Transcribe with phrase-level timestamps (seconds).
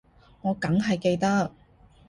[0.41, 1.53] 我梗係記得